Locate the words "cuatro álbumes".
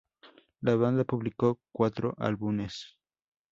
1.71-2.97